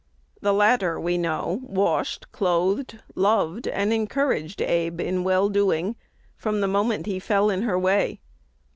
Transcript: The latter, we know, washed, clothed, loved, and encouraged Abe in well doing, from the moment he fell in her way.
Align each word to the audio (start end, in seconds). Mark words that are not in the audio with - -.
The 0.41 0.51
latter, 0.51 0.99
we 0.99 1.19
know, 1.19 1.59
washed, 1.61 2.31
clothed, 2.31 2.97
loved, 3.13 3.67
and 3.67 3.93
encouraged 3.93 4.59
Abe 4.59 4.99
in 4.99 5.23
well 5.23 5.47
doing, 5.47 5.95
from 6.35 6.59
the 6.59 6.67
moment 6.67 7.05
he 7.05 7.19
fell 7.19 7.51
in 7.51 7.61
her 7.61 7.77
way. 7.77 8.19